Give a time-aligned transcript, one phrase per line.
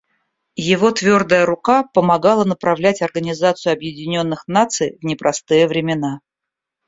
[0.71, 6.21] Его твердая рука помогала направлять Организацию Объединенных Наций в непростые времена.